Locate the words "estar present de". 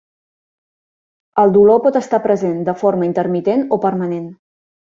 2.01-2.77